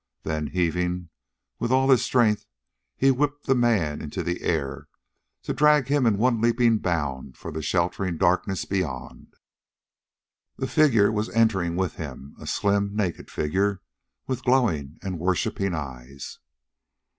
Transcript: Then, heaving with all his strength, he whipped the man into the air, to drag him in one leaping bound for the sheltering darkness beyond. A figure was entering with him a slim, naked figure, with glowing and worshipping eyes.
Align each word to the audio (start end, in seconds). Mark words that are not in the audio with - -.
Then, 0.23 0.47
heaving 0.47 1.09
with 1.59 1.71
all 1.71 1.91
his 1.91 2.03
strength, 2.03 2.47
he 2.97 3.11
whipped 3.11 3.45
the 3.45 3.53
man 3.53 4.01
into 4.01 4.23
the 4.23 4.41
air, 4.41 4.87
to 5.43 5.53
drag 5.53 5.89
him 5.89 6.07
in 6.07 6.17
one 6.17 6.41
leaping 6.41 6.79
bound 6.79 7.37
for 7.37 7.51
the 7.51 7.61
sheltering 7.61 8.17
darkness 8.17 8.65
beyond. 8.65 9.35
A 10.59 10.65
figure 10.65 11.11
was 11.11 11.29
entering 11.29 11.75
with 11.75 11.97
him 11.97 12.35
a 12.39 12.47
slim, 12.47 12.95
naked 12.95 13.29
figure, 13.29 13.83
with 14.25 14.43
glowing 14.43 14.97
and 15.03 15.19
worshipping 15.19 15.75
eyes. 15.75 16.39